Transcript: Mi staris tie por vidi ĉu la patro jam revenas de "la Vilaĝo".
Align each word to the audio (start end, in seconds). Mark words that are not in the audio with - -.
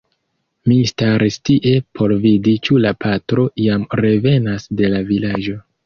Mi 0.71 0.77
staris 0.91 1.37
tie 1.51 1.75
por 1.99 2.15
vidi 2.25 2.55
ĉu 2.69 2.81
la 2.89 2.95
patro 3.07 3.47
jam 3.69 3.87
revenas 4.05 4.71
de 4.81 4.95
"la 4.97 5.09
Vilaĝo". 5.13 5.61